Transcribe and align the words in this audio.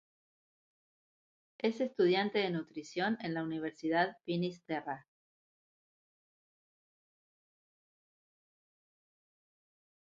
Es 1.59 1.79
estudiante 1.79 2.39
de 2.39 2.49
nutrición 2.49 3.19
en 3.21 3.35
la 3.35 3.43
Universidad 3.43 4.17
Finis 4.25 4.63
Terrae. 4.65 5.05